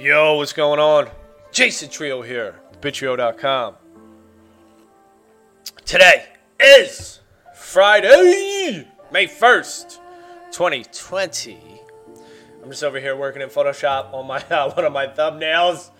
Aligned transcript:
Yo, 0.00 0.36
what's 0.36 0.54
going 0.54 0.80
on? 0.80 1.10
Jason 1.52 1.90
Trio 1.90 2.22
here, 2.22 2.54
Bitrio.com. 2.80 3.74
Today 5.84 6.24
is 6.58 7.20
Friday, 7.54 8.88
May 9.12 9.26
1st, 9.26 9.98
2020. 10.52 11.82
I'm 12.62 12.70
just 12.70 12.82
over 12.82 12.98
here 12.98 13.14
working 13.14 13.42
in 13.42 13.50
Photoshop 13.50 14.14
on 14.14 14.26
my 14.26 14.42
uh, 14.48 14.70
one 14.74 14.86
of 14.86 14.92
my 14.94 15.06
thumbnails 15.06 15.90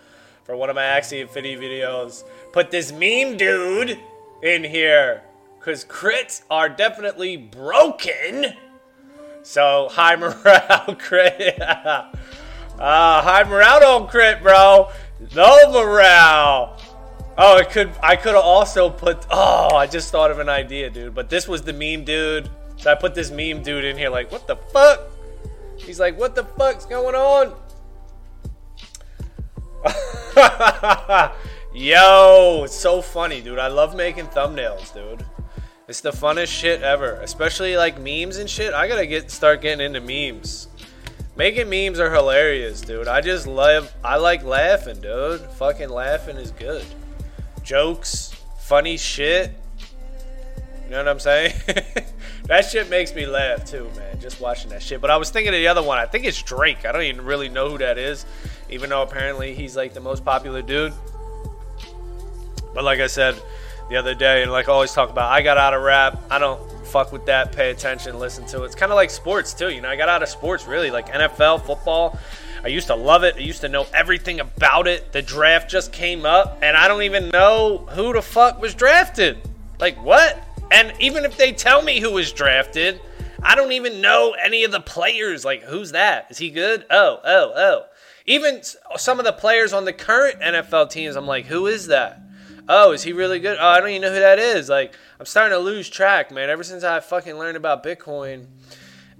for 0.44 0.56
one 0.56 0.70
of 0.70 0.76
my 0.76 0.82
Axie 0.84 1.20
Infinity 1.20 1.56
videos. 1.56 2.24
Put 2.54 2.70
this 2.70 2.92
meme 2.92 3.36
dude 3.36 3.98
in 4.42 4.64
here 4.64 5.24
because 5.58 5.84
crits 5.84 6.40
are 6.50 6.70
definitely 6.70 7.36
broken. 7.36 8.54
So, 9.42 9.88
high 9.90 10.16
morale 10.16 10.96
crit. 10.98 11.60
uh, 12.80 13.22
high 13.22 13.44
morale 13.44 13.80
don't 13.80 14.10
crit, 14.10 14.42
bro. 14.42 14.88
No 15.34 15.70
morale. 15.70 16.78
Oh, 17.36 17.58
it 17.58 17.70
could. 17.70 17.90
I 18.02 18.16
could 18.16 18.34
have 18.34 18.44
also 18.44 18.90
put. 18.90 19.26
Oh, 19.30 19.74
I 19.74 19.86
just 19.86 20.10
thought 20.10 20.30
of 20.30 20.38
an 20.38 20.48
idea, 20.48 20.90
dude. 20.90 21.14
But 21.14 21.28
this 21.28 21.46
was 21.46 21.62
the 21.62 21.72
meme 21.72 22.04
dude. 22.04 22.50
So 22.76 22.90
I 22.90 22.94
put 22.94 23.14
this 23.14 23.30
meme 23.30 23.62
dude 23.62 23.84
in 23.84 23.96
here. 23.98 24.08
Like, 24.08 24.32
what 24.32 24.46
the 24.46 24.56
fuck? 24.56 25.00
He's 25.76 26.00
like, 26.00 26.18
what 26.18 26.34
the 26.34 26.44
fuck's 26.44 26.86
going 26.86 27.14
on? 27.14 27.54
Yo, 31.74 32.62
it's 32.64 32.74
so 32.74 33.00
funny, 33.00 33.40
dude. 33.40 33.58
I 33.58 33.68
love 33.68 33.94
making 33.94 34.26
thumbnails, 34.26 34.92
dude. 34.92 35.24
It's 35.88 36.00
the 36.00 36.10
funnest 36.10 36.48
shit 36.48 36.82
ever, 36.82 37.14
especially 37.14 37.76
like 37.76 38.00
memes 38.00 38.36
and 38.36 38.48
shit. 38.48 38.72
I 38.74 38.86
gotta 38.88 39.06
get 39.06 39.30
start 39.30 39.60
getting 39.60 39.84
into 39.84 40.00
memes. 40.00 40.68
Making 41.36 41.70
memes 41.70 41.98
are 41.98 42.12
hilarious, 42.12 42.80
dude. 42.80 43.08
I 43.08 43.20
just 43.20 43.46
love. 43.46 43.92
I 44.04 44.16
like 44.16 44.44
laughing, 44.44 45.00
dude. 45.00 45.40
Fucking 45.40 45.88
laughing 45.88 46.36
is 46.36 46.50
good. 46.50 46.84
Jokes, 47.62 48.34
funny 48.58 48.96
shit. 48.96 49.52
You 50.84 50.90
know 50.90 50.98
what 50.98 51.08
I'm 51.08 51.20
saying? 51.20 51.54
that 52.46 52.64
shit 52.64 52.90
makes 52.90 53.14
me 53.14 53.24
laugh 53.24 53.64
too, 53.64 53.88
man. 53.96 54.20
Just 54.20 54.40
watching 54.40 54.70
that 54.70 54.82
shit. 54.82 55.00
But 55.00 55.10
I 55.10 55.16
was 55.16 55.30
thinking 55.30 55.54
of 55.54 55.58
the 55.58 55.68
other 55.68 55.82
one. 55.82 55.98
I 55.98 56.06
think 56.06 56.24
it's 56.24 56.42
Drake. 56.42 56.84
I 56.84 56.90
don't 56.90 57.02
even 57.02 57.24
really 57.24 57.48
know 57.48 57.70
who 57.70 57.78
that 57.78 57.96
is, 57.96 58.26
even 58.68 58.90
though 58.90 59.02
apparently 59.02 59.54
he's 59.54 59.76
like 59.76 59.94
the 59.94 60.00
most 60.00 60.24
popular 60.24 60.62
dude. 60.62 60.92
But 62.74 62.84
like 62.84 62.98
I 62.98 63.06
said, 63.06 63.40
the 63.88 63.96
other 63.96 64.14
day, 64.14 64.42
and 64.42 64.50
like 64.50 64.68
I 64.68 64.72
always 64.72 64.92
talk 64.92 65.10
about, 65.10 65.30
I 65.30 65.42
got 65.42 65.58
out 65.58 65.74
of 65.74 65.82
rap. 65.82 66.20
I 66.30 66.38
don't 66.38 66.60
fuck 66.90 67.12
with 67.12 67.24
that. 67.26 67.52
Pay 67.52 67.70
attention, 67.70 68.18
listen 68.18 68.44
to 68.46 68.62
it. 68.62 68.66
It's 68.66 68.74
kind 68.74 68.90
of 68.90 68.96
like 68.96 69.10
sports 69.10 69.54
too. 69.54 69.70
You 69.70 69.80
know, 69.80 69.88
I 69.88 69.96
got 69.96 70.08
out 70.08 70.22
of 70.22 70.28
sports 70.28 70.66
really, 70.66 70.90
like 70.90 71.08
NFL, 71.08 71.64
football. 71.64 72.18
I 72.62 72.68
used 72.68 72.88
to 72.88 72.94
love 72.94 73.24
it. 73.24 73.36
I 73.36 73.40
used 73.40 73.62
to 73.62 73.68
know 73.68 73.86
everything 73.94 74.40
about 74.40 74.86
it. 74.86 75.12
The 75.12 75.22
draft 75.22 75.70
just 75.70 75.92
came 75.92 76.26
up, 76.26 76.58
and 76.62 76.76
I 76.76 76.88
don't 76.88 77.02
even 77.02 77.30
know 77.30 77.86
who 77.90 78.12
the 78.12 78.22
fuck 78.22 78.60
was 78.60 78.74
drafted. 78.74 79.38
Like 79.78 80.02
what? 80.04 80.38
And 80.70 80.92
even 81.00 81.24
if 81.24 81.36
they 81.36 81.52
tell 81.52 81.82
me 81.82 82.00
who 82.00 82.12
was 82.12 82.32
drafted, 82.32 83.00
I 83.42 83.54
don't 83.54 83.72
even 83.72 84.00
know 84.00 84.34
any 84.42 84.64
of 84.64 84.72
the 84.72 84.80
players. 84.80 85.44
Like 85.44 85.62
who's 85.62 85.92
that? 85.92 86.26
Is 86.30 86.38
he 86.38 86.50
good? 86.50 86.84
Oh, 86.90 87.20
oh, 87.24 87.52
oh. 87.54 87.84
Even 88.26 88.60
some 88.96 89.18
of 89.18 89.24
the 89.24 89.32
players 89.32 89.72
on 89.72 89.84
the 89.84 89.92
current 89.92 90.40
NFL 90.40 90.90
teams, 90.90 91.16
I'm 91.16 91.26
like, 91.26 91.46
who 91.46 91.66
is 91.66 91.86
that? 91.86 92.20
Oh, 92.70 92.92
is 92.92 93.02
he 93.02 93.12
really 93.12 93.40
good? 93.40 93.58
Oh, 93.60 93.66
I 93.66 93.80
don't 93.80 93.90
even 93.90 94.02
know 94.02 94.12
who 94.12 94.20
that 94.20 94.38
is. 94.38 94.68
Like, 94.68 94.94
I'm 95.18 95.26
starting 95.26 95.58
to 95.58 95.62
lose 95.62 95.90
track, 95.90 96.30
man. 96.30 96.48
Ever 96.48 96.62
since 96.62 96.84
I 96.84 97.00
fucking 97.00 97.34
learned 97.34 97.56
about 97.56 97.82
Bitcoin, 97.82 98.46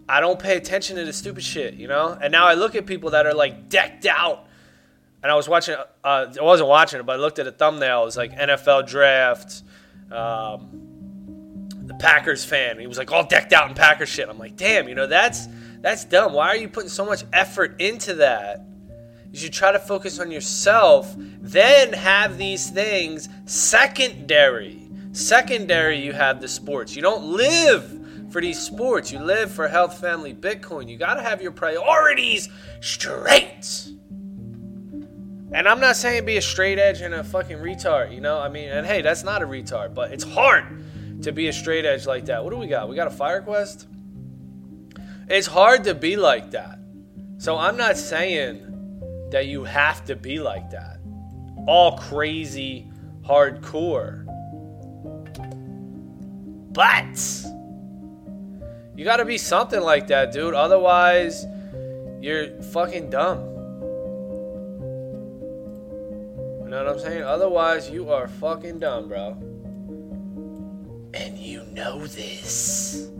I 0.09 0.21
don't 0.21 0.39
pay 0.39 0.57
attention 0.57 0.97
to 0.97 1.05
the 1.05 1.13
stupid 1.13 1.43
shit, 1.43 1.75
you 1.75 1.89
know? 1.89 2.17
And 2.21 2.33
now 2.33 2.47
I 2.47 2.55
look 2.55 2.77
at 2.77 2.87
people 2.87 3.11
that 3.11 3.27
are 3.27 3.35
like 3.35 3.69
decked 3.69 4.07
out. 4.07 4.47
And 5.23 5.31
I 5.31 5.35
was 5.35 5.49
watching, 5.49 5.75
uh, 5.75 6.33
I 6.41 6.43
wasn't 6.43 6.69
watching 6.69 7.01
it, 7.01 7.05
but 7.05 7.17
I 7.17 7.17
looked 7.17 7.39
at 7.39 7.47
a 7.47 7.53
thumbnail. 7.53 8.03
It 8.03 8.07
was 8.07 8.17
like 8.17 8.33
NFL 8.33 8.89
draft, 8.89 9.63
um, 10.11 11.69
the 11.83 11.95
Packers 11.95 12.45
fan. 12.45 12.79
He 12.79 12.87
was 12.87 12.97
like 12.97 13.13
all 13.13 13.27
decked 13.27 13.53
out 13.53 13.69
in 13.69 13.75
Packers 13.75 14.09
shit. 14.09 14.29
I'm 14.29 14.39
like, 14.39 14.57
damn, 14.57 14.89
you 14.89 14.95
know, 14.95 15.07
that's 15.07 15.47
that's 15.81 16.05
dumb. 16.05 16.33
Why 16.33 16.49
are 16.49 16.57
you 16.57 16.69
putting 16.69 16.89
so 16.89 17.05
much 17.05 17.25
effort 17.33 17.81
into 17.81 18.15
that? 18.15 18.65
You 19.33 19.39
should 19.39 19.53
try 19.53 19.73
to 19.73 19.79
focus 19.79 20.19
on 20.19 20.31
yourself, 20.31 21.15
then 21.17 21.93
have 21.93 22.37
these 22.37 22.71
things 22.71 23.29
secondary. 23.45 24.89
Secondary, 25.13 25.99
you 25.99 26.13
have 26.13 26.41
the 26.41 26.49
sports. 26.49 26.97
You 26.97 27.03
don't 27.03 27.25
live 27.25 27.99
for 28.31 28.41
these 28.41 28.61
sports, 28.61 29.11
you 29.11 29.19
live 29.19 29.51
for 29.51 29.67
health, 29.67 29.99
family, 29.99 30.33
Bitcoin. 30.33 30.89
You 30.89 30.97
got 30.97 31.15
to 31.15 31.23
have 31.23 31.43
your 31.43 31.51
priorities 31.51 32.49
straight. 32.81 33.89
And 35.53 35.67
I'm 35.67 35.81
not 35.81 35.97
saying 35.97 36.25
be 36.27 36.37
a 36.37 36.43
straight 36.43 36.79
edge 36.79 37.01
and 37.01 37.13
a 37.13 37.25
fucking 37.25 37.59
retard, 37.59 38.15
you 38.15 38.21
know? 38.21 38.39
I 38.39 38.49
mean, 38.49 38.69
and 38.69 38.87
hey, 38.87 39.03
that's 39.03 39.25
not 39.25 39.43
a 39.43 39.47
retard, 39.47 39.95
but 39.95 40.13
it's 40.13 40.23
hard 40.23 40.85
to 41.23 41.33
be 41.33 41.49
a 41.49 41.53
straight 41.53 41.85
edge 41.85 42.07
like 42.07 42.27
that. 42.27 42.45
What 42.45 42.51
do 42.51 42.57
we 42.57 42.69
got? 42.69 42.89
We 42.89 42.95
got 42.95 43.09
a 43.09 43.11
fire 43.11 43.43
quest? 43.43 43.89
It's 45.29 45.49
hard 45.49 45.85
to 45.85 45.95
be 45.95 46.17
like 46.17 46.53
that. 46.53 46.79
So 47.39 47.57
I'm 47.57 47.77
not 47.77 47.97
saying 47.97 48.70
that 49.31 49.47
you 49.47 49.65
have 49.65 50.05
to 50.07 50.17
be 50.17 50.39
like 50.39 50.71
that. 50.71 50.99
All 51.67 51.99
crazy, 51.99 52.91
hardcore. 53.23 54.25
But 56.73 57.19
you 58.97 59.05
gotta 59.05 59.25
be 59.25 59.39
something 59.39 59.81
like 59.81 60.09
that, 60.09 60.33
dude. 60.33 60.55
Otherwise, 60.55 61.45
you're 62.21 62.63
fucking 62.63 63.11
dumb. 63.11 63.41
You 66.63 66.77
know 66.77 66.85
what 66.85 66.93
I'm 66.95 66.99
saying? 67.01 67.23
Otherwise, 67.23 67.91
you 67.91 68.11
are 68.11 68.29
fucking 68.29 68.79
dumb, 68.79 69.09
bro. 69.09 69.31
And 71.15 71.37
you 71.37 71.65
know 71.73 72.07
this. 72.07 73.11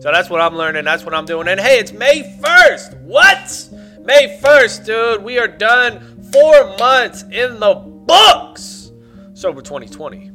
So 0.00 0.10
that's 0.10 0.28
what 0.28 0.40
I'm 0.40 0.56
learning. 0.56 0.84
That's 0.84 1.04
what 1.04 1.14
I'm 1.14 1.24
doing. 1.24 1.48
And 1.48 1.58
hey, 1.60 1.78
it's 1.78 1.92
May 1.92 2.38
1st. 2.42 3.00
What? 3.02 3.68
May 4.04 4.36
1st, 4.42 4.84
dude. 4.84 5.22
We 5.22 5.38
are 5.38 5.46
done. 5.46 6.20
Four 6.32 6.76
months 6.76 7.22
in 7.22 7.60
the 7.60 7.74
books. 7.74 8.90
Sober 9.34 9.62
2020. 9.62 10.32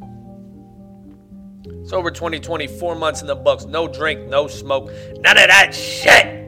Sober 1.85 2.09
2020. 2.09 2.67
Four 2.67 2.95
months 2.95 3.19
in 3.19 3.28
the 3.28 3.35
books. 3.35 3.66
No 3.66 3.89
drink, 3.89 4.29
no 4.29 4.47
smoke. 4.47 4.89
None 5.19 5.38
of 5.38 5.47
that 5.47 5.75
shit. 5.75 6.47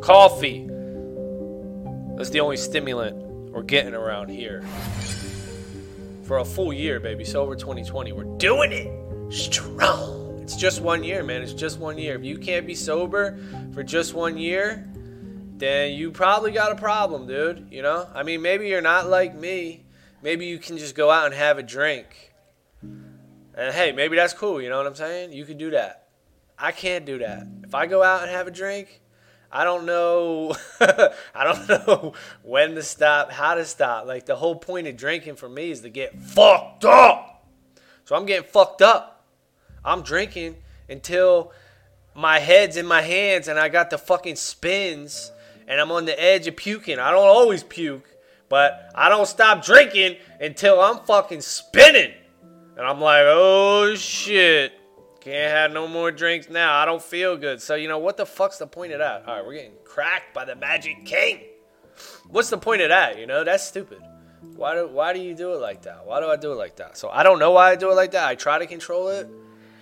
Coffee. 0.00 0.66
That's 2.16 2.30
the 2.30 2.40
only 2.40 2.56
stimulant 2.56 3.16
we're 3.52 3.62
getting 3.62 3.92
around 3.92 4.30
here. 4.30 4.62
For 6.22 6.38
a 6.38 6.44
full 6.44 6.72
year, 6.72 7.00
baby. 7.00 7.26
Sober 7.26 7.54
2020. 7.54 8.12
We're 8.12 8.38
doing 8.38 8.72
it 8.72 9.32
strong. 9.32 10.38
It's 10.40 10.56
just 10.56 10.80
one 10.80 11.04
year, 11.04 11.22
man. 11.22 11.42
It's 11.42 11.52
just 11.52 11.78
one 11.78 11.98
year. 11.98 12.14
If 12.14 12.24
you 12.24 12.38
can't 12.38 12.66
be 12.66 12.74
sober 12.74 13.38
for 13.74 13.82
just 13.82 14.14
one 14.14 14.38
year, 14.38 14.88
then 15.58 15.94
you 15.94 16.10
probably 16.10 16.52
got 16.52 16.72
a 16.72 16.76
problem, 16.76 17.26
dude. 17.26 17.68
You 17.70 17.82
know? 17.82 18.06
I 18.14 18.22
mean, 18.22 18.42
maybe 18.42 18.68
you're 18.68 18.80
not 18.80 19.08
like 19.08 19.34
me. 19.34 19.84
Maybe 20.22 20.46
you 20.46 20.58
can 20.58 20.78
just 20.78 20.94
go 20.94 21.10
out 21.10 21.26
and 21.26 21.34
have 21.34 21.58
a 21.58 21.62
drink. 21.62 22.32
And 22.82 23.74
hey, 23.74 23.92
maybe 23.92 24.16
that's 24.16 24.34
cool. 24.34 24.60
You 24.60 24.68
know 24.68 24.76
what 24.76 24.86
I'm 24.86 24.94
saying? 24.94 25.32
You 25.32 25.44
can 25.44 25.56
do 25.56 25.70
that. 25.70 26.08
I 26.58 26.72
can't 26.72 27.04
do 27.04 27.18
that. 27.18 27.46
If 27.64 27.74
I 27.74 27.86
go 27.86 28.02
out 28.02 28.22
and 28.22 28.30
have 28.30 28.46
a 28.46 28.50
drink, 28.50 29.00
I 29.50 29.64
don't 29.64 29.86
know. 29.86 30.54
I 30.80 31.44
don't 31.44 31.68
know 31.86 32.12
when 32.42 32.74
to 32.74 32.82
stop, 32.82 33.30
how 33.30 33.54
to 33.54 33.64
stop. 33.64 34.06
Like 34.06 34.26
the 34.26 34.36
whole 34.36 34.56
point 34.56 34.86
of 34.86 34.96
drinking 34.96 35.36
for 35.36 35.48
me 35.48 35.70
is 35.70 35.80
to 35.80 35.90
get 35.90 36.20
fucked 36.20 36.84
up. 36.84 37.46
So 38.04 38.14
I'm 38.14 38.26
getting 38.26 38.48
fucked 38.48 38.82
up. 38.82 39.24
I'm 39.84 40.02
drinking 40.02 40.56
until 40.88 41.52
my 42.14 42.38
head's 42.38 42.76
in 42.76 42.86
my 42.86 43.02
hands 43.02 43.48
and 43.48 43.58
I 43.58 43.68
got 43.68 43.90
the 43.90 43.98
fucking 43.98 44.36
spins 44.36 45.32
and 45.66 45.80
I'm 45.80 45.90
on 45.90 46.04
the 46.04 46.20
edge 46.22 46.46
of 46.46 46.56
puking. 46.56 46.98
I 46.98 47.10
don't 47.10 47.26
always 47.26 47.62
puke, 47.62 48.08
but 48.48 48.90
I 48.94 49.08
don't 49.08 49.26
stop 49.26 49.64
drinking 49.64 50.16
until 50.40 50.80
I'm 50.80 50.98
fucking 51.04 51.40
spinning. 51.40 52.12
And 52.76 52.86
I'm 52.86 53.00
like, 53.00 53.22
oh 53.24 53.94
shit. 53.96 54.72
Can't 55.20 55.52
have 55.52 55.72
no 55.72 55.88
more 55.88 56.12
drinks 56.12 56.48
now. 56.48 56.76
I 56.76 56.84
don't 56.84 57.02
feel 57.02 57.36
good. 57.36 57.60
So, 57.60 57.74
you 57.74 57.88
know, 57.88 57.98
what 57.98 58.16
the 58.16 58.26
fuck's 58.26 58.58
the 58.58 58.66
point 58.68 58.92
of 58.92 59.00
that? 59.00 59.24
All 59.26 59.34
right, 59.34 59.44
we're 59.44 59.54
getting 59.54 59.72
cracked 59.82 60.32
by 60.32 60.44
the 60.44 60.54
Magic 60.54 61.04
King. 61.04 61.40
What's 62.28 62.48
the 62.48 62.58
point 62.58 62.82
of 62.82 62.90
that? 62.90 63.18
You 63.18 63.26
know, 63.26 63.42
that's 63.42 63.66
stupid. 63.66 63.98
Why 64.54 64.76
do, 64.76 64.86
why 64.86 65.12
do 65.12 65.18
you 65.18 65.34
do 65.34 65.52
it 65.54 65.56
like 65.60 65.82
that? 65.82 66.06
Why 66.06 66.20
do 66.20 66.28
I 66.28 66.36
do 66.36 66.52
it 66.52 66.56
like 66.56 66.76
that? 66.76 66.96
So, 66.96 67.08
I 67.08 67.24
don't 67.24 67.40
know 67.40 67.50
why 67.50 67.72
I 67.72 67.76
do 67.76 67.90
it 67.90 67.94
like 67.94 68.12
that. 68.12 68.28
I 68.28 68.36
try 68.36 68.60
to 68.60 68.68
control 68.68 69.08
it. 69.08 69.28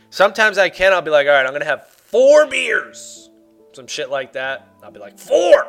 Sometimes 0.08 0.56
I 0.56 0.70
can. 0.70 0.94
I'll 0.94 1.02
be 1.02 1.10
like, 1.10 1.26
all 1.26 1.34
right, 1.34 1.44
I'm 1.44 1.50
going 1.50 1.60
to 1.60 1.66
have 1.66 1.88
four 1.88 2.46
beers. 2.46 3.23
Some 3.74 3.86
shit 3.88 4.08
like 4.08 4.32
that. 4.34 4.68
I'll 4.82 4.92
be 4.92 5.00
like, 5.00 5.18
four. 5.18 5.66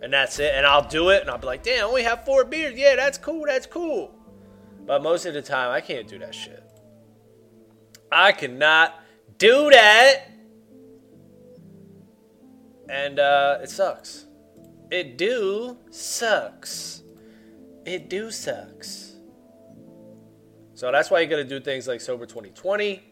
And 0.00 0.12
that's 0.12 0.38
it. 0.38 0.54
And 0.54 0.66
I'll 0.66 0.86
do 0.86 1.10
it. 1.10 1.20
And 1.20 1.30
I'll 1.30 1.38
be 1.38 1.46
like, 1.46 1.62
damn, 1.62 1.84
I 1.84 1.88
only 1.88 2.02
have 2.02 2.24
four 2.24 2.44
beers. 2.44 2.74
Yeah, 2.76 2.96
that's 2.96 3.18
cool. 3.18 3.44
That's 3.46 3.66
cool. 3.66 4.14
But 4.86 5.02
most 5.02 5.26
of 5.26 5.34
the 5.34 5.42
time, 5.42 5.70
I 5.70 5.80
can't 5.80 6.08
do 6.08 6.18
that 6.18 6.34
shit. 6.34 6.62
I 8.10 8.32
cannot 8.32 8.94
do 9.38 9.70
that. 9.70 10.24
And 12.88 13.18
uh, 13.18 13.58
it 13.62 13.70
sucks. 13.70 14.26
It 14.90 15.16
do 15.18 15.78
sucks. 15.90 17.02
It 17.84 18.08
do 18.08 18.30
sucks. 18.30 19.16
So 20.74 20.90
that's 20.90 21.10
why 21.10 21.20
you 21.20 21.28
gotta 21.28 21.44
do 21.44 21.60
things 21.60 21.86
like 21.86 22.00
Sober 22.00 22.26
2020 22.26 23.02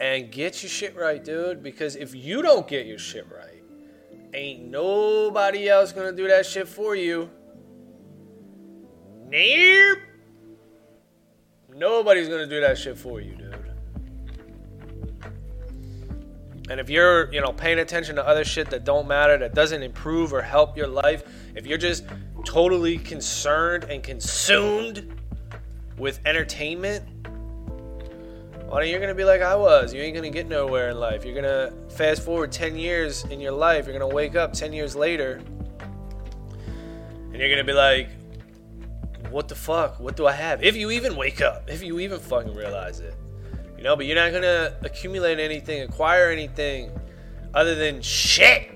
and 0.00 0.30
get 0.30 0.62
your 0.62 0.70
shit 0.70 0.96
right, 0.96 1.22
dude. 1.24 1.62
Because 1.62 1.96
if 1.96 2.14
you 2.14 2.42
don't 2.42 2.66
get 2.68 2.86
your 2.86 2.98
shit 2.98 3.26
right, 3.30 3.62
ain't 4.34 4.68
nobody 4.68 5.68
else 5.68 5.92
gonna 5.92 6.12
do 6.12 6.28
that 6.28 6.46
shit 6.46 6.68
for 6.68 6.94
you. 6.94 7.30
Nope. 9.28 9.98
Nobody's 11.74 12.28
gonna 12.28 12.46
do 12.46 12.60
that 12.60 12.78
shit 12.78 12.96
for 12.96 13.20
you, 13.20 13.34
dude. 13.34 13.56
And 16.68 16.80
if 16.80 16.90
you're, 16.90 17.32
you 17.32 17.40
know, 17.40 17.52
paying 17.52 17.78
attention 17.78 18.16
to 18.16 18.26
other 18.26 18.44
shit 18.44 18.70
that 18.70 18.84
don't 18.84 19.06
matter, 19.06 19.38
that 19.38 19.54
doesn't 19.54 19.82
improve 19.82 20.32
or 20.32 20.42
help 20.42 20.76
your 20.76 20.88
life, 20.88 21.22
if 21.54 21.64
you're 21.64 21.78
just 21.78 22.04
totally 22.44 22.98
concerned 22.98 23.84
and 23.84 24.02
consumed 24.02 25.16
with 25.96 26.18
entertainment, 26.26 27.04
you're 28.84 29.00
gonna 29.00 29.14
be 29.14 29.24
like 29.24 29.42
I 29.42 29.54
was. 29.54 29.94
You 29.94 30.02
ain't 30.02 30.14
gonna 30.14 30.30
get 30.30 30.48
nowhere 30.48 30.90
in 30.90 30.98
life. 30.98 31.24
You're 31.24 31.34
gonna 31.34 31.72
fast 31.88 32.22
forward 32.22 32.52
10 32.52 32.76
years 32.76 33.24
in 33.24 33.40
your 33.40 33.52
life. 33.52 33.86
You're 33.86 33.98
gonna 33.98 34.14
wake 34.14 34.36
up 34.36 34.52
10 34.52 34.72
years 34.72 34.96
later, 34.96 35.40
and 37.32 37.36
you're 37.36 37.48
gonna 37.48 37.64
be 37.64 37.72
like, 37.72 38.08
"What 39.30 39.48
the 39.48 39.54
fuck? 39.54 39.98
What 40.00 40.16
do 40.16 40.26
I 40.26 40.32
have?" 40.32 40.62
If 40.62 40.76
you 40.76 40.90
even 40.90 41.16
wake 41.16 41.40
up, 41.40 41.70
if 41.70 41.82
you 41.82 42.00
even 42.00 42.18
fucking 42.18 42.54
realize 42.54 43.00
it, 43.00 43.14
you 43.78 43.84
know. 43.84 43.96
But 43.96 44.06
you're 44.06 44.16
not 44.16 44.32
gonna 44.32 44.74
accumulate 44.82 45.38
anything, 45.38 45.82
acquire 45.82 46.30
anything, 46.30 46.90
other 47.54 47.74
than 47.74 48.02
shit, 48.02 48.68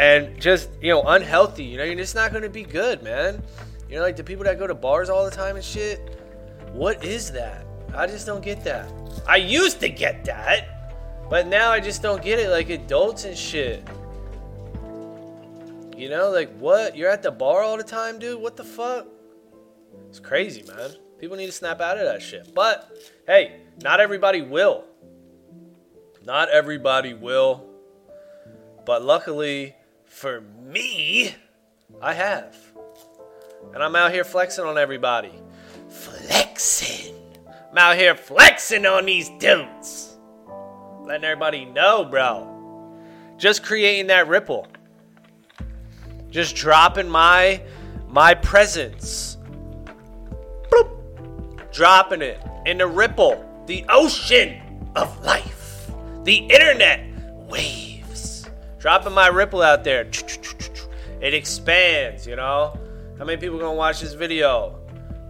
and 0.00 0.40
just 0.40 0.70
you 0.82 0.90
know 0.90 1.02
unhealthy. 1.02 1.64
You 1.64 1.78
know, 1.78 1.84
you're 1.84 1.94
just 1.94 2.14
not 2.14 2.32
gonna 2.32 2.48
be 2.48 2.64
good, 2.64 3.02
man. 3.02 3.42
You 3.88 3.96
know, 3.96 4.02
like 4.02 4.16
the 4.16 4.24
people 4.24 4.44
that 4.44 4.58
go 4.58 4.66
to 4.66 4.74
bars 4.74 5.08
all 5.08 5.24
the 5.24 5.30
time 5.30 5.56
and 5.56 5.64
shit. 5.64 6.18
What 6.72 7.04
is 7.04 7.32
that? 7.32 7.64
I 7.94 8.06
just 8.06 8.26
don't 8.26 8.44
get 8.44 8.62
that. 8.64 8.99
I 9.26 9.36
used 9.36 9.80
to 9.80 9.88
get 9.88 10.24
that, 10.24 11.28
but 11.28 11.46
now 11.46 11.70
I 11.70 11.80
just 11.80 12.02
don't 12.02 12.22
get 12.22 12.38
it. 12.38 12.50
Like 12.50 12.70
adults 12.70 13.24
and 13.24 13.36
shit. 13.36 13.86
You 15.96 16.08
know, 16.08 16.30
like 16.30 16.50
what? 16.58 16.96
You're 16.96 17.10
at 17.10 17.22
the 17.22 17.30
bar 17.30 17.62
all 17.62 17.76
the 17.76 17.84
time, 17.84 18.18
dude? 18.18 18.40
What 18.40 18.56
the 18.56 18.64
fuck? 18.64 19.06
It's 20.08 20.18
crazy, 20.18 20.62
man. 20.62 20.92
People 21.18 21.36
need 21.36 21.46
to 21.46 21.52
snap 21.52 21.80
out 21.80 21.98
of 21.98 22.04
that 22.04 22.22
shit. 22.22 22.54
But 22.54 22.90
hey, 23.26 23.60
not 23.82 24.00
everybody 24.00 24.40
will. 24.40 24.84
Not 26.24 26.48
everybody 26.48 27.12
will. 27.14 27.66
But 28.86 29.04
luckily 29.04 29.74
for 30.04 30.40
me, 30.40 31.34
I 32.00 32.14
have. 32.14 32.56
And 33.74 33.82
I'm 33.82 33.94
out 33.94 34.12
here 34.12 34.24
flexing 34.24 34.64
on 34.64 34.78
everybody. 34.78 35.32
Flexing. 35.88 37.19
I'm 37.70 37.78
out 37.78 37.96
here 37.96 38.16
flexing 38.16 38.84
on 38.84 39.06
these 39.06 39.30
dudes. 39.38 40.18
Letting 41.02 41.22
everybody 41.22 41.64
know, 41.64 42.04
bro. 42.04 42.96
Just 43.36 43.62
creating 43.62 44.08
that 44.08 44.26
ripple. 44.26 44.66
Just 46.30 46.56
dropping 46.56 47.08
my 47.08 47.62
my 48.08 48.34
presence. 48.34 49.38
Bloop. 50.68 51.72
Dropping 51.72 52.22
it 52.22 52.40
in 52.66 52.78
the 52.78 52.88
ripple, 52.88 53.48
the 53.66 53.84
ocean 53.88 54.60
of 54.96 55.24
life, 55.24 55.92
the 56.24 56.38
internet 56.38 57.06
waves. 57.48 58.50
Dropping 58.80 59.12
my 59.12 59.28
ripple 59.28 59.62
out 59.62 59.84
there. 59.84 60.10
It 61.20 61.34
expands, 61.34 62.26
you 62.26 62.34
know? 62.34 62.76
How 63.16 63.24
many 63.24 63.40
people 63.40 63.60
gonna 63.60 63.74
watch 63.74 64.00
this 64.00 64.14
video? 64.14 64.80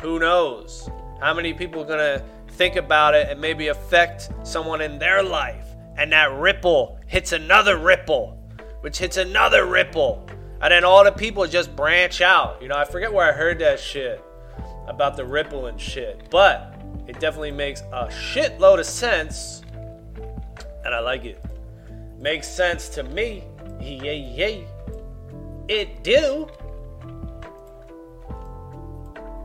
Who 0.01 0.19
knows? 0.19 0.89
How 1.21 1.35
many 1.35 1.53
people 1.53 1.83
are 1.83 1.87
gonna 1.87 2.25
think 2.53 2.77
about 2.77 3.15
it 3.15 3.29
and 3.29 3.41
maybe 3.41 3.69
affect 3.69 4.31
someone 4.43 4.81
in 4.81 4.99
their 4.99 5.23
life? 5.23 5.67
And 5.99 6.13
that 6.13 6.33
ripple 6.33 6.99
hits 7.07 7.33
another 7.33 7.77
ripple, 7.77 8.39
which 8.81 8.99
hits 8.99 9.19
another 9.19 9.67
ripple. 9.67 10.27
And 10.63 10.73
then 10.73 10.83
all 10.83 11.05
the 11.05 11.13
people 11.13 11.47
just 11.47 11.77
branch 11.77 12.23
out. 12.23 12.61
You 12.63 12.69
know, 12.69 12.77
I 12.77 12.85
forget 12.87 13.13
where 13.13 13.29
I 13.29 13.33
heard 13.33 13.59
that 13.59 13.79
shit 13.79 14.23
about 14.87 15.17
the 15.17 15.25
ripple 15.25 15.67
and 15.67 15.79
shit. 15.79 16.31
But 16.31 16.75
it 17.07 17.21
definitely 17.21 17.53
makes 17.53 17.83
a 17.93 18.07
shitload 18.07 18.79
of 18.79 18.87
sense. 18.87 19.63
And 20.85 20.95
I 20.95 21.01
like 21.01 21.27
it. 21.27 21.45
Makes 22.19 22.49
sense 22.49 22.89
to 22.91 23.03
me. 23.03 23.45
Yay, 23.81 24.19
yay. 24.19 24.67
It 25.69 26.03
do. 26.03 26.49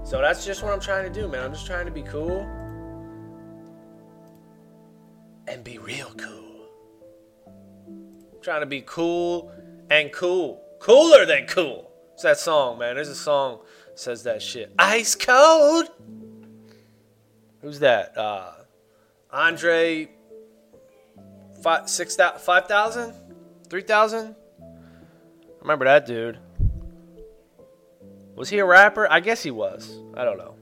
So 0.06 0.22
that's 0.22 0.46
just 0.46 0.62
what 0.62 0.72
I'm 0.72 0.80
trying 0.80 1.12
to 1.12 1.20
do, 1.22 1.28
man. 1.28 1.44
I'm 1.44 1.52
just 1.52 1.66
trying 1.66 1.88
to 1.88 1.92
be 1.92 2.04
cool 2.04 2.42
and 5.48 5.64
be 5.64 5.80
real 5.80 6.12
cool. 6.16 6.68
I'm 7.48 8.42
trying 8.44 8.60
to 8.60 8.68
be 8.68 8.82
cool 8.82 9.52
and 9.90 10.12
cool. 10.12 10.62
Cooler 10.80 11.26
than 11.26 11.48
cool. 11.48 11.92
It's 12.14 12.22
that 12.22 12.38
song, 12.38 12.78
man. 12.78 12.94
There's 12.94 13.10
a 13.10 13.16
song 13.16 13.62
says 13.96 14.22
that 14.24 14.44
shit. 14.44 14.72
Ice 14.78 15.16
cold. 15.16 15.90
Who's 17.62 17.80
that? 17.80 18.16
Uh, 18.16 18.52
Andre 19.32 20.12
five, 21.64 21.90
six, 21.90 22.16
five 22.16 22.68
thousand, 22.68 23.16
three 23.72 23.82
thousand. 23.82 24.36
Remember 25.62 25.86
that 25.86 26.06
dude? 26.06 26.38
Was 28.36 28.50
he 28.50 28.60
a 28.60 28.66
rapper? 28.66 29.10
I 29.10 29.22
guess 29.22 29.44
he 29.44 29.52
was. 29.52 29.98
I 30.16 30.26
don't 30.26 30.38
know. 30.38 30.56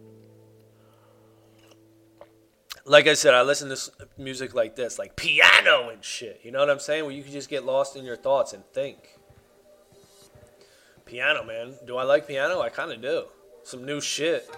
Like 2.86 3.08
I 3.08 3.14
said, 3.14 3.34
I 3.34 3.44
listen 3.44 3.70
to 3.70 4.08
music 4.18 4.54
like 4.54 4.76
this, 4.76 5.00
like 5.00 5.16
piano 5.16 5.90
and 5.90 6.04
shit. 6.04 6.42
You 6.44 6.52
know 6.52 6.60
what 6.60 6.70
I'm 6.70 6.80
saying? 6.80 7.06
Where 7.06 7.14
you 7.14 7.24
can 7.24 7.32
just 7.32 7.50
get 7.50 7.66
lost 7.66 7.96
in 7.96 8.04
your 8.04 8.18
thoughts 8.18 8.54
and 8.54 8.64
think. 8.74 9.18
Piano, 11.06 11.44
man. 11.44 11.76
Do 11.86 11.98
I 11.98 12.04
like 12.04 12.28
piano? 12.28 12.62
I 12.62 12.70
kind 12.70 12.92
of 12.92 13.02
do. 13.02 13.26
Some 13.64 13.86
new 13.86 14.02
shit. 14.02 14.50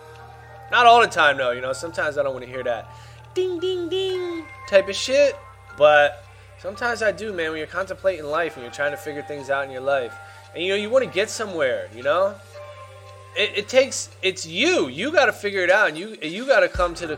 Not 0.72 0.88
all 0.88 1.02
the 1.02 1.08
time, 1.08 1.38
though. 1.38 1.52
You 1.52 1.62
know, 1.62 1.74
sometimes 1.74 2.18
I 2.18 2.24
don't 2.24 2.34
want 2.34 2.46
to 2.46 2.52
hear 2.52 2.64
that 2.64 2.90
ding, 3.36 3.60
ding, 3.60 3.90
ding 3.90 4.46
type 4.68 4.90
of 4.90 4.96
shit. 4.96 5.36
But 5.78 6.26
sometimes 6.58 7.04
I 7.04 7.12
do, 7.12 7.32
man. 7.32 7.52
When 7.52 7.60
you're 7.60 7.68
contemplating 7.68 8.26
life 8.26 8.56
and 8.56 8.64
you're 8.64 8.74
trying 8.74 8.92
to 8.92 8.98
figure 8.98 9.22
things 9.22 9.52
out 9.52 9.66
in 9.66 9.72
your 9.72 9.82
life, 9.82 10.16
and 10.56 10.64
you 10.64 10.70
know, 10.70 10.76
you 10.76 10.90
want 10.90 11.06
to 11.06 11.12
get 11.12 11.30
somewhere, 11.30 11.90
you 11.94 12.02
know? 12.02 12.34
It, 13.36 13.58
it 13.58 13.68
takes 13.68 14.10
it's 14.22 14.46
you. 14.46 14.88
You 14.88 15.12
got 15.12 15.26
to 15.26 15.34
figure 15.34 15.64
it 15.64 15.70
out, 15.70 15.90
and 15.90 15.98
you 15.98 16.18
you 16.22 16.46
got 16.46 16.62
to 16.62 16.70
come 16.70 16.94
to 16.96 17.08
the 17.08 17.18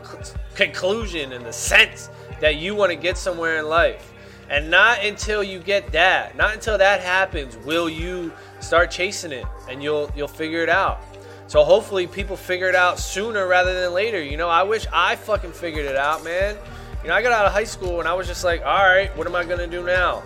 conclusion 0.55 1.33
and 1.33 1.45
the 1.45 1.53
sense 1.53 2.09
that 2.41 2.55
you 2.55 2.75
want 2.75 2.91
to 2.91 2.95
get 2.95 3.17
somewhere 3.17 3.57
in 3.57 3.67
life. 3.67 4.13
And 4.49 4.71
not 4.71 5.03
until 5.03 5.43
you 5.43 5.59
get 5.59 5.91
that, 5.91 6.37
not 6.37 6.53
until 6.53 6.77
that 6.77 7.01
happens, 7.01 7.57
will 7.57 7.89
you 7.89 8.31
start 8.59 8.89
chasing 8.91 9.31
it, 9.31 9.45
and 9.69 9.83
you'll 9.83 10.11
you'll 10.15 10.27
figure 10.27 10.63
it 10.63 10.69
out. 10.69 11.01
So 11.47 11.63
hopefully 11.63 12.07
people 12.07 12.35
figure 12.35 12.67
it 12.67 12.75
out 12.75 12.99
sooner 12.99 13.47
rather 13.47 13.81
than 13.81 13.93
later. 13.93 14.21
You 14.21 14.35
know, 14.35 14.49
I 14.49 14.63
wish 14.63 14.85
I 14.91 15.15
fucking 15.15 15.53
figured 15.53 15.85
it 15.85 15.95
out, 15.95 16.23
man. 16.23 16.57
You 17.03 17.09
know, 17.09 17.15
I 17.15 17.21
got 17.21 17.31
out 17.31 17.45
of 17.45 17.53
high 17.53 17.63
school 17.63 17.99
and 17.99 18.07
I 18.07 18.13
was 18.13 18.27
just 18.27 18.43
like, 18.43 18.65
all 18.65 18.83
right, 18.83 19.15
what 19.15 19.27
am 19.27 19.35
I 19.35 19.45
gonna 19.45 19.67
do 19.67 19.85
now? 19.85 20.23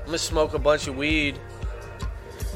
I'm 0.00 0.06
gonna 0.06 0.18
smoke 0.18 0.52
a 0.52 0.58
bunch 0.58 0.86
of 0.86 0.96
weed 0.96 1.38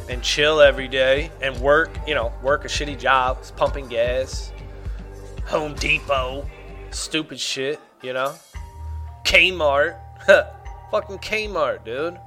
and 0.09 0.23
chill 0.23 0.61
every 0.61 0.89
day 0.89 1.31
and 1.41 1.59
work, 1.61 1.91
you 2.07 2.15
know, 2.15 2.33
work 2.43 2.65
a 2.65 2.69
shitty 2.69 2.99
job, 2.99 3.39
pumping 3.57 3.89
gas, 3.89 4.53
Home 5.47 5.75
Depot, 5.75 6.49
stupid 6.91 7.39
shit, 7.39 7.81
you 8.03 8.13
know, 8.13 8.35
Kmart, 9.25 9.99
fucking 10.91 11.19
Kmart, 11.19 11.85
dude, 11.85 12.19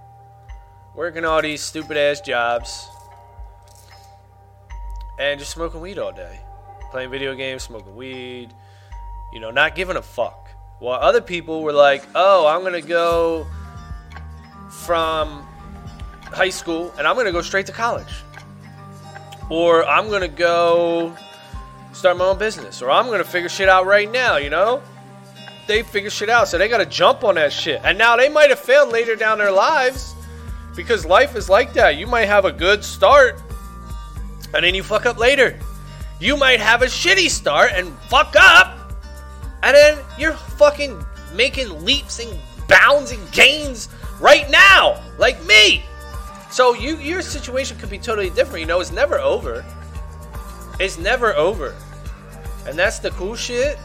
working 0.95 1.25
all 1.25 1.41
these 1.41 1.61
stupid 1.61 1.97
ass 1.97 2.21
jobs. 2.21 2.87
And 5.19 5.37
just 5.37 5.51
smoking 5.51 5.81
weed 5.81 5.99
all 5.99 6.13
day, 6.13 6.39
playing 6.91 7.11
video 7.11 7.35
games, 7.35 7.63
smoking 7.63 7.95
weed, 7.95 8.53
you 9.33 9.39
know, 9.41 9.51
not 9.51 9.75
giving 9.75 9.97
a 9.97 10.01
fuck. 10.01 10.49
While 10.79 10.99
other 11.01 11.19
people 11.19 11.61
were 11.61 11.73
like, 11.73 12.03
oh, 12.15 12.47
I'm 12.47 12.63
gonna 12.63 12.81
go 12.81 13.45
from 14.69 15.45
high 16.31 16.49
school 16.49 16.93
and 16.97 17.07
I'm 17.07 17.15
going 17.15 17.25
to 17.25 17.31
go 17.31 17.41
straight 17.41 17.65
to 17.67 17.71
college. 17.71 18.23
Or 19.49 19.83
I'm 19.85 20.09
going 20.09 20.21
to 20.21 20.27
go 20.27 21.15
start 21.93 22.17
my 22.17 22.25
own 22.25 22.37
business. 22.37 22.81
Or 22.81 22.91
I'm 22.91 23.07
going 23.07 23.17
to 23.17 23.27
figure 23.27 23.49
shit 23.49 23.67
out 23.67 23.85
right 23.85 24.09
now, 24.09 24.37
you 24.37 24.49
know? 24.49 24.81
They 25.67 25.83
figure 25.83 26.09
shit 26.09 26.29
out, 26.29 26.47
so 26.47 26.57
they 26.57 26.67
got 26.67 26.79
to 26.79 26.85
jump 26.85 27.23
on 27.23 27.35
that 27.35 27.53
shit. 27.53 27.81
And 27.83 27.97
now 27.97 28.15
they 28.15 28.29
might 28.29 28.49
have 28.49 28.59
failed 28.59 28.91
later 28.91 29.15
down 29.15 29.37
their 29.37 29.51
lives 29.51 30.15
because 30.75 31.05
life 31.05 31.35
is 31.35 31.49
like 31.49 31.73
that. 31.73 31.97
You 31.97 32.07
might 32.07 32.25
have 32.25 32.45
a 32.45 32.51
good 32.51 32.83
start 32.83 33.39
and 34.53 34.63
then 34.63 34.75
you 34.75 34.83
fuck 34.83 35.05
up 35.05 35.17
later. 35.17 35.57
You 36.19 36.35
might 36.35 36.59
have 36.59 36.81
a 36.81 36.85
shitty 36.85 37.29
start 37.29 37.71
and 37.73 37.93
fuck 38.09 38.35
up, 38.37 38.93
and 39.63 39.75
then 39.75 39.97
you're 40.17 40.33
fucking 40.33 41.03
making 41.33 41.85
leaps 41.85 42.19
and 42.19 42.37
bounds 42.67 43.11
and 43.11 43.31
gains 43.31 43.89
right 44.19 44.49
now, 44.49 45.01
like 45.17 45.43
me. 45.45 45.83
So 46.51 46.73
you 46.73 46.97
your 46.97 47.21
situation 47.21 47.77
could 47.77 47.89
be 47.89 47.99
totally 47.99 48.29
different. 48.29 48.61
You 48.61 48.65
know, 48.65 48.79
it's 48.79 48.91
never 48.91 49.19
over. 49.19 49.65
It's 50.79 50.97
never 50.97 51.35
over. 51.35 51.75
And 52.67 52.77
that's 52.77 52.99
the 52.99 53.11
cool 53.11 53.35
shit. 53.35 53.77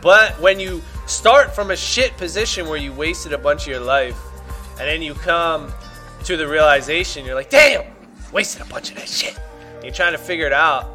But 0.00 0.38
when 0.40 0.58
you 0.58 0.82
start 1.06 1.54
from 1.54 1.70
a 1.70 1.76
shit 1.76 2.16
position 2.16 2.68
where 2.68 2.78
you 2.78 2.92
wasted 2.92 3.32
a 3.32 3.38
bunch 3.38 3.62
of 3.62 3.68
your 3.68 3.80
life, 3.80 4.18
and 4.72 4.88
then 4.88 5.02
you 5.02 5.14
come 5.14 5.72
to 6.24 6.36
the 6.36 6.46
realization, 6.46 7.24
you're 7.24 7.34
like, 7.34 7.50
damn, 7.50 7.84
wasted 8.32 8.62
a 8.62 8.64
bunch 8.66 8.90
of 8.90 8.96
that 8.96 9.08
shit. 9.08 9.38
You're 9.82 9.92
trying 9.92 10.12
to 10.12 10.18
figure 10.18 10.46
it 10.46 10.52
out. 10.52 10.91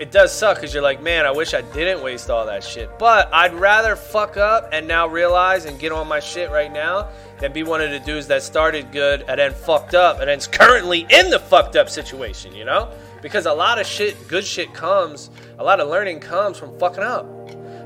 It 0.00 0.12
does 0.12 0.32
suck 0.32 0.56
because 0.56 0.72
you're 0.72 0.82
like, 0.82 1.02
man, 1.02 1.26
I 1.26 1.32
wish 1.32 1.54
I 1.54 1.60
didn't 1.60 2.04
waste 2.04 2.30
all 2.30 2.46
that 2.46 2.62
shit. 2.62 2.98
But 3.00 3.28
I'd 3.34 3.52
rather 3.52 3.96
fuck 3.96 4.36
up 4.36 4.68
and 4.72 4.86
now 4.86 5.08
realize 5.08 5.64
and 5.64 5.78
get 5.78 5.90
on 5.90 6.06
my 6.06 6.20
shit 6.20 6.50
right 6.50 6.72
now 6.72 7.08
than 7.40 7.52
be 7.52 7.64
one 7.64 7.80
of 7.80 7.90
the 7.90 7.98
dudes 7.98 8.28
that 8.28 8.44
started 8.44 8.92
good 8.92 9.24
and 9.26 9.40
then 9.40 9.52
fucked 9.52 9.94
up 9.94 10.20
and 10.20 10.28
then's 10.28 10.46
currently 10.46 11.04
in 11.10 11.30
the 11.30 11.40
fucked 11.40 11.74
up 11.74 11.88
situation, 11.88 12.54
you 12.54 12.64
know? 12.64 12.92
Because 13.22 13.46
a 13.46 13.52
lot 13.52 13.80
of 13.80 13.86
shit, 13.86 14.28
good 14.28 14.44
shit 14.44 14.72
comes, 14.72 15.30
a 15.58 15.64
lot 15.64 15.80
of 15.80 15.88
learning 15.88 16.20
comes 16.20 16.58
from 16.58 16.78
fucking 16.78 17.02
up. 17.02 17.26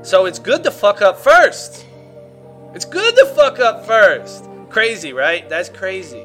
So 0.03 0.25
it's 0.25 0.37
good 0.37 0.63
to 0.65 0.71
fuck 0.71 1.01
up 1.01 1.17
first. 1.17 1.83
It's 2.75 2.85
good 2.85 3.15
to 3.15 3.25
fuck 3.35 3.59
up 3.59 3.87
first. 3.87 4.47
Crazy, 4.69 5.13
right? 5.13 5.49
That's 5.49 5.69
crazy. 5.69 6.23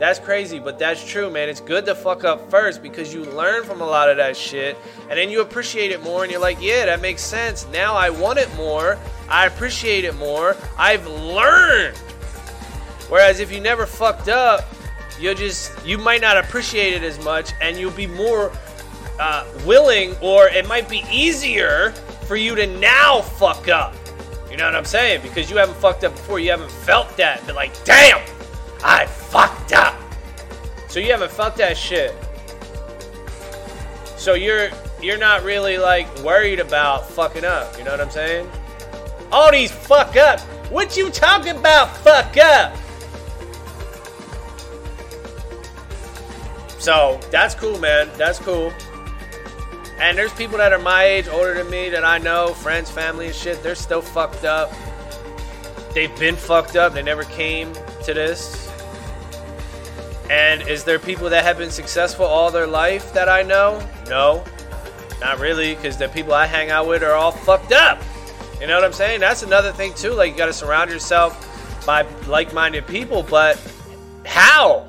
That's 0.00 0.18
crazy, 0.18 0.58
but 0.58 0.78
that's 0.78 1.06
true, 1.06 1.30
man. 1.30 1.50
It's 1.50 1.60
good 1.60 1.84
to 1.84 1.94
fuck 1.94 2.24
up 2.24 2.50
first 2.50 2.82
because 2.82 3.12
you 3.12 3.22
learn 3.22 3.64
from 3.64 3.82
a 3.82 3.86
lot 3.86 4.08
of 4.08 4.16
that 4.16 4.34
shit 4.34 4.78
and 5.10 5.18
then 5.18 5.28
you 5.28 5.42
appreciate 5.42 5.90
it 5.90 6.02
more 6.02 6.22
and 6.22 6.32
you're 6.32 6.40
like, 6.40 6.56
yeah, 6.58 6.86
that 6.86 7.02
makes 7.02 7.20
sense. 7.20 7.66
Now 7.70 7.94
I 7.94 8.08
want 8.08 8.38
it 8.38 8.48
more. 8.56 8.98
I 9.28 9.44
appreciate 9.44 10.06
it 10.06 10.16
more. 10.16 10.56
I've 10.78 11.06
learned. 11.06 11.98
Whereas 13.10 13.40
if 13.40 13.52
you 13.52 13.60
never 13.60 13.84
fucked 13.84 14.30
up, 14.30 14.64
you'll 15.20 15.34
just, 15.34 15.70
you 15.86 15.98
might 15.98 16.22
not 16.22 16.38
appreciate 16.38 16.94
it 16.94 17.02
as 17.02 17.22
much 17.22 17.52
and 17.60 17.76
you'll 17.76 17.90
be 17.90 18.06
more 18.06 18.52
uh, 19.20 19.44
willing 19.66 20.16
or 20.22 20.48
it 20.48 20.66
might 20.66 20.88
be 20.88 21.04
easier 21.12 21.90
for 22.26 22.36
you 22.36 22.54
to 22.54 22.66
now 22.78 23.20
fuck 23.20 23.68
up. 23.68 23.94
You 24.50 24.56
know 24.56 24.64
what 24.64 24.76
I'm 24.76 24.86
saying? 24.86 25.20
Because 25.20 25.50
you 25.50 25.58
haven't 25.58 25.76
fucked 25.76 26.04
up 26.04 26.12
before. 26.12 26.40
You 26.40 26.52
haven't 26.52 26.72
felt 26.72 27.14
that. 27.18 27.42
But 27.44 27.54
like, 27.54 27.84
damn, 27.84 28.24
I 28.82 29.04
fucked 29.30 29.72
up. 29.72 29.94
So 30.88 31.00
you 31.00 31.10
haven't 31.12 31.30
fucked 31.30 31.58
that 31.58 31.76
shit. 31.76 32.14
So 34.16 34.34
you're 34.34 34.68
you're 35.00 35.18
not 35.18 35.44
really 35.44 35.78
like 35.78 36.06
worried 36.18 36.60
about 36.60 37.08
fucking 37.08 37.44
up. 37.44 37.78
You 37.78 37.84
know 37.84 37.92
what 37.92 38.00
I'm 38.00 38.10
saying? 38.10 38.50
All 39.32 39.50
these 39.50 39.70
fuck 39.70 40.16
up. 40.16 40.40
What 40.70 40.96
you 40.96 41.10
talking 41.10 41.56
about? 41.56 41.96
Fuck 41.98 42.36
up. 42.36 42.76
So 46.78 47.20
that's 47.30 47.54
cool, 47.54 47.78
man. 47.78 48.08
That's 48.16 48.38
cool. 48.38 48.72
And 50.00 50.16
there's 50.16 50.32
people 50.32 50.56
that 50.58 50.72
are 50.72 50.78
my 50.78 51.04
age, 51.04 51.28
older 51.28 51.52
than 51.54 51.68
me, 51.70 51.90
that 51.90 52.04
I 52.04 52.16
know, 52.18 52.54
friends, 52.54 52.90
family, 52.90 53.26
and 53.26 53.34
shit. 53.34 53.62
They're 53.62 53.74
still 53.74 54.00
fucked 54.00 54.44
up. 54.44 54.72
They've 55.92 56.16
been 56.18 56.36
fucked 56.36 56.76
up. 56.76 56.94
They 56.94 57.02
never 57.02 57.24
came 57.24 57.74
to 58.04 58.14
this. 58.14 58.69
And 60.30 60.62
is 60.68 60.84
there 60.84 61.00
people 61.00 61.28
that 61.30 61.42
have 61.42 61.58
been 61.58 61.72
successful 61.72 62.24
all 62.24 62.52
their 62.52 62.68
life 62.68 63.12
that 63.12 63.28
I 63.28 63.42
know? 63.42 63.84
No, 64.08 64.44
not 65.20 65.40
really, 65.40 65.74
because 65.74 65.96
the 65.96 66.08
people 66.08 66.32
I 66.32 66.46
hang 66.46 66.70
out 66.70 66.86
with 66.86 67.02
are 67.02 67.14
all 67.14 67.32
fucked 67.32 67.72
up. 67.72 68.00
You 68.60 68.68
know 68.68 68.76
what 68.76 68.84
I'm 68.84 68.92
saying? 68.92 69.18
That's 69.18 69.42
another 69.42 69.72
thing 69.72 69.92
too. 69.94 70.12
Like 70.12 70.30
you 70.30 70.38
got 70.38 70.46
to 70.46 70.52
surround 70.52 70.88
yourself 70.88 71.84
by 71.84 72.02
like-minded 72.28 72.86
people. 72.86 73.24
But 73.24 73.60
how? 74.24 74.86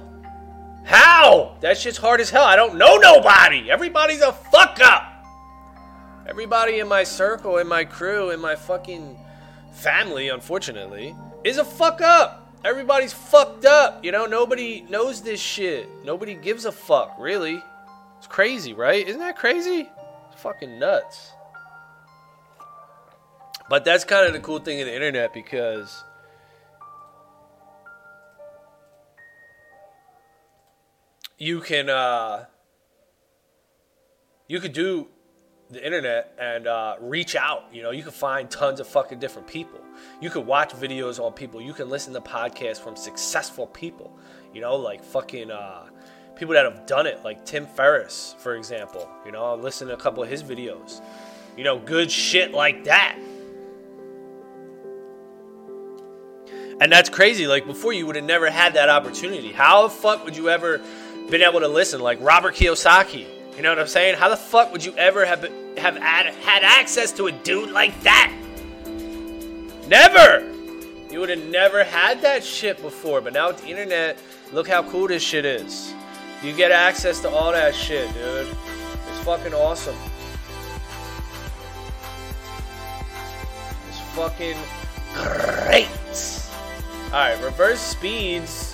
How? 0.84 1.56
That 1.62 1.76
shit's 1.76 1.98
hard 1.98 2.22
as 2.22 2.30
hell. 2.30 2.44
I 2.44 2.56
don't 2.56 2.76
know 2.76 2.98
nobody. 2.98 3.72
Everybody's 3.72 4.22
a 4.22 4.34
fuck 4.34 4.80
up. 4.80 5.08
Everybody 6.28 6.80
in 6.80 6.88
my 6.88 7.04
circle, 7.04 7.58
in 7.58 7.68
my 7.68 7.84
crew, 7.84 8.30
in 8.30 8.40
my 8.40 8.56
fucking 8.56 9.18
family, 9.72 10.30
unfortunately, 10.30 11.16
is 11.44 11.58
a 11.58 11.66
fuck 11.66 12.00
up. 12.00 12.41
Everybody's 12.64 13.14
fucked 13.14 13.66
up. 13.66 14.06
You 14.06 14.12
know, 14.12 14.26
nobody 14.26 14.82
knows 14.90 15.22
this 15.22 15.40
shit. 15.40 15.90
Nobody 16.04 16.36
gives 16.36 16.66
a 16.66 16.72
fuck, 16.72 17.16
really. 17.20 17.62
It's 18.18 18.28
crazy, 18.28 18.74
right? 18.74 19.08
Isn't 19.08 19.20
that 19.20 19.36
crazy? 19.36 19.90
It's 20.32 20.42
fucking 20.42 20.78
nuts. 20.78 21.32
But 23.68 23.84
that's 23.84 24.04
kind 24.04 24.28
of 24.28 24.34
the 24.34 24.40
cool 24.40 24.60
thing 24.60 24.80
of 24.82 24.86
the 24.86 24.94
internet 24.94 25.34
because 25.34 26.04
you 31.38 31.62
can 31.62 31.90
uh, 31.90 32.46
you 34.48 34.60
could 34.60 34.74
do 34.74 35.08
the 35.72 35.84
internet 35.84 36.34
and 36.40 36.68
uh, 36.68 36.96
reach 37.00 37.36
out. 37.36 37.66
You 37.72 37.84
know, 37.84 37.92
you 37.92 38.04
can 38.04 38.12
find 38.12 38.50
tons 38.50 38.80
of 38.80 38.88
fucking 38.88 39.20
different 39.20 39.48
people. 39.48 39.80
You 40.20 40.30
can 40.30 40.46
watch 40.46 40.74
videos 40.74 41.24
on 41.24 41.34
people. 41.34 41.62
You 41.62 41.74
can 41.74 41.90
listen 41.90 42.14
to 42.14 42.22
podcasts 42.22 42.80
from 42.80 42.96
successful 42.96 43.68
people. 43.68 44.18
You 44.54 44.62
know, 44.62 44.76
like 44.76 45.04
fucking 45.04 45.50
uh, 45.50 45.86
people 46.36 46.54
that 46.54 46.66
have 46.66 46.86
done 46.86 47.08
it, 47.08 47.24
like 47.24 47.46
Tim 47.46 47.66
Ferriss, 47.66 48.36
for 48.40 48.56
example. 48.56 49.10
You 49.26 49.32
know, 49.32 49.54
I've 49.54 49.62
listened 49.62 49.90
to 49.90 49.96
a 49.96 50.00
couple 50.00 50.22
of 50.22 50.30
his 50.30 50.44
videos. 50.44 51.02
You 51.58 51.64
know, 51.64 51.80
good 51.80 52.12
shit 52.12 52.52
like 52.52 52.84
that. 52.86 53.18
And 56.82 56.92
that's 56.92 57.10
crazy. 57.10 57.48
Like 57.48 57.66
before, 57.66 57.94
you 57.94 58.08
would 58.08 58.16
have 58.16 58.26
never 58.26 58.50
had 58.50 58.74
that 58.74 58.90
opportunity. 58.90 59.52
How 59.52 59.84
the 59.84 59.90
fuck 59.90 60.26
would 60.26 60.36
you 60.36 60.50
ever 60.50 60.82
been 61.32 61.42
able 61.42 61.62
to 61.62 61.68
listen, 61.68 62.02
like 62.02 62.20
Robert 62.22 62.56
Kiyosaki. 62.56 63.26
You 63.56 63.62
know 63.64 63.70
what 63.70 63.80
I'm 63.80 63.88
saying? 63.88 64.16
How 64.18 64.30
the 64.30 64.38
fuck 64.38 64.72
would 64.72 64.84
you 64.84 64.94
ever 64.98 65.26
have 65.26 65.42
have 65.82 65.98
had, 65.98 66.28
had 66.36 66.64
access 66.64 67.12
to 67.14 67.28
a 67.28 67.32
dude 67.32 67.72
like 67.72 68.00
that? 68.02 68.32
Never. 69.88 70.48
You 71.12 71.20
would 71.20 71.30
have 71.30 71.46
never 71.46 71.84
had 71.84 72.22
that 72.22 72.44
shit 72.44 72.82
before, 72.82 73.20
but 73.20 73.34
now 73.34 73.48
with 73.48 73.62
the 73.62 73.68
internet, 73.68 74.18
look 74.54 74.68
how 74.68 74.84
cool 74.84 75.08
this 75.08 75.22
shit 75.22 75.46
is. 75.46 75.94
You 76.42 76.54
get 76.54 76.72
access 76.72 77.20
to 77.22 77.30
all 77.30 77.52
that 77.52 77.76
shit, 77.76 78.14
dude. 78.14 78.48
It's 78.48 79.20
fucking 79.26 79.54
awesome. 79.54 79.96
It's 83.90 84.00
fucking 84.16 84.58
great. 85.14 85.88
Alright, 87.12 87.44
reverse 87.44 87.80
speeds 87.80 88.72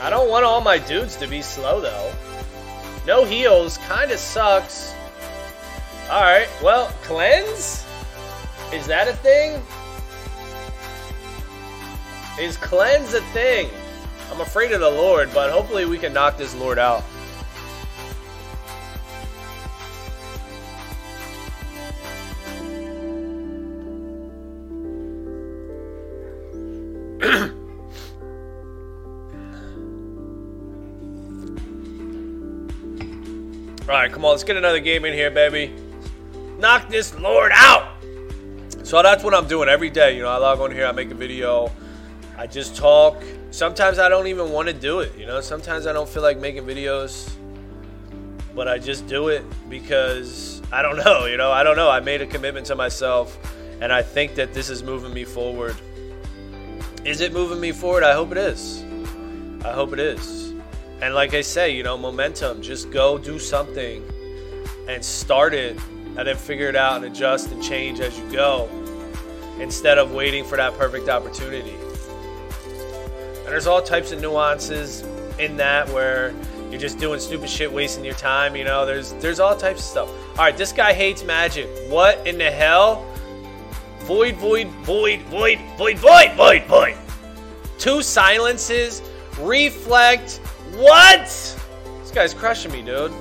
I 0.00 0.10
don't 0.10 0.28
want 0.28 0.44
all 0.44 0.60
my 0.60 0.78
dudes 0.78 1.16
to 1.16 1.26
be 1.26 1.40
slow, 1.40 1.80
though. 1.80 2.12
No 3.06 3.24
heals 3.24 3.78
kind 3.78 4.10
of 4.10 4.18
sucks. 6.04 6.10
Alright, 6.10 6.48
well, 6.62 6.88
cleanse? 7.02 7.84
Is 8.72 8.86
that 8.86 9.08
a 9.08 9.12
thing? 9.14 9.60
Is 12.40 12.56
cleanse 12.56 13.14
a 13.14 13.20
thing? 13.32 13.68
I'm 14.30 14.40
afraid 14.40 14.72
of 14.72 14.80
the 14.80 14.90
Lord, 14.90 15.30
but 15.32 15.50
hopefully 15.50 15.84
we 15.84 15.98
can 15.98 16.12
knock 16.12 16.36
this 16.36 16.54
Lord 16.56 16.78
out. 16.78 17.04
Alright, 33.86 34.12
come 34.12 34.24
on, 34.24 34.32
let's 34.32 34.42
get 34.42 34.56
another 34.56 34.80
game 34.80 35.04
in 35.04 35.12
here, 35.12 35.30
baby. 35.30 35.72
Knock 36.64 36.88
this 36.88 37.14
Lord 37.18 37.52
out! 37.54 37.92
So 38.84 39.02
that's 39.02 39.22
what 39.22 39.34
I'm 39.34 39.46
doing 39.46 39.68
every 39.68 39.90
day. 39.90 40.16
You 40.16 40.22
know, 40.22 40.30
I 40.30 40.38
log 40.38 40.60
on 40.60 40.70
here, 40.70 40.86
I 40.86 40.92
make 40.92 41.10
a 41.10 41.14
video, 41.14 41.70
I 42.38 42.46
just 42.46 42.74
talk. 42.74 43.22
Sometimes 43.50 43.98
I 43.98 44.08
don't 44.08 44.28
even 44.28 44.50
want 44.50 44.68
to 44.68 44.72
do 44.72 45.00
it, 45.00 45.14
you 45.18 45.26
know? 45.26 45.42
Sometimes 45.42 45.86
I 45.86 45.92
don't 45.92 46.08
feel 46.08 46.22
like 46.22 46.38
making 46.38 46.64
videos, 46.64 47.30
but 48.54 48.66
I 48.66 48.78
just 48.78 49.06
do 49.06 49.28
it 49.28 49.44
because 49.68 50.62
I 50.72 50.80
don't 50.80 50.96
know, 50.96 51.26
you 51.26 51.36
know? 51.36 51.52
I 51.52 51.64
don't 51.64 51.76
know. 51.76 51.90
I 51.90 52.00
made 52.00 52.22
a 52.22 52.26
commitment 52.26 52.64
to 52.68 52.74
myself, 52.76 53.36
and 53.82 53.92
I 53.92 54.00
think 54.00 54.34
that 54.36 54.54
this 54.54 54.70
is 54.70 54.82
moving 54.82 55.12
me 55.12 55.24
forward. 55.24 55.76
Is 57.04 57.20
it 57.20 57.34
moving 57.34 57.60
me 57.60 57.72
forward? 57.72 58.04
I 58.04 58.14
hope 58.14 58.32
it 58.32 58.38
is. 58.38 58.82
I 59.66 59.72
hope 59.72 59.92
it 59.92 60.00
is. 60.00 60.54
And 61.02 61.14
like 61.14 61.34
I 61.34 61.42
say, 61.42 61.76
you 61.76 61.82
know, 61.82 61.98
momentum, 61.98 62.62
just 62.62 62.90
go 62.90 63.18
do 63.18 63.38
something 63.38 64.02
and 64.88 65.04
start 65.04 65.52
it 65.52 65.78
and 66.16 66.26
then 66.26 66.36
figure 66.36 66.68
it 66.68 66.76
out 66.76 66.96
and 66.96 67.04
adjust 67.04 67.50
and 67.50 67.62
change 67.62 68.00
as 68.00 68.18
you 68.18 68.30
go 68.30 68.68
instead 69.58 69.98
of 69.98 70.12
waiting 70.12 70.44
for 70.44 70.56
that 70.56 70.76
perfect 70.78 71.08
opportunity. 71.08 71.74
And 71.74 73.46
there's 73.46 73.66
all 73.66 73.82
types 73.82 74.12
of 74.12 74.20
nuances 74.20 75.02
in 75.38 75.56
that 75.56 75.88
where 75.90 76.34
you're 76.70 76.80
just 76.80 76.98
doing 76.98 77.20
stupid 77.20 77.48
shit, 77.48 77.72
wasting 77.72 78.04
your 78.04 78.14
time, 78.14 78.56
you 78.56 78.64
know, 78.64 78.84
there's 78.84 79.12
there's 79.14 79.40
all 79.40 79.56
types 79.56 79.80
of 79.80 79.84
stuff. 79.84 80.10
Alright, 80.30 80.56
this 80.56 80.72
guy 80.72 80.92
hates 80.92 81.22
magic. 81.24 81.68
What 81.88 82.26
in 82.26 82.38
the 82.38 82.50
hell? 82.50 83.06
Void, 84.00 84.36
void, 84.36 84.68
void, 84.82 85.20
void, 85.22 85.58
void, 85.78 85.98
void, 85.98 86.32
void, 86.36 86.64
void. 86.64 86.96
Two 87.78 88.02
silences 88.02 89.02
Reflect. 89.38 90.36
What? 90.74 91.24
This 91.26 92.10
guy's 92.12 92.34
crushing 92.34 92.72
me, 92.72 92.82
dude. 92.82 93.12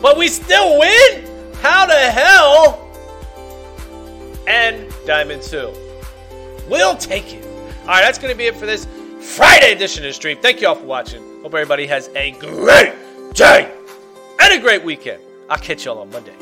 But 0.00 0.18
we 0.18 0.28
still 0.28 0.78
win? 0.78 1.31
How 1.62 1.86
the 1.86 1.94
hell? 1.94 2.90
And 4.48 4.92
Diamond 5.06 5.42
2. 5.42 5.72
We'll 6.68 6.96
take 6.96 7.32
it. 7.32 7.44
Alright, 7.82 8.02
that's 8.02 8.18
going 8.18 8.32
to 8.32 8.36
be 8.36 8.46
it 8.46 8.56
for 8.56 8.66
this 8.66 8.88
Friday 9.20 9.72
edition 9.72 10.02
of 10.02 10.08
the 10.08 10.12
stream. 10.12 10.38
Thank 10.38 10.60
you 10.60 10.66
all 10.66 10.74
for 10.74 10.86
watching. 10.86 11.22
Hope 11.42 11.54
everybody 11.54 11.86
has 11.86 12.10
a 12.16 12.32
great 12.32 12.94
day 13.34 13.72
and 14.40 14.52
a 14.52 14.58
great 14.58 14.82
weekend. 14.84 15.22
I'll 15.48 15.56
catch 15.56 15.84
y'all 15.84 16.00
on 16.00 16.10
Monday. 16.10 16.34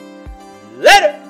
Later. 0.79 1.30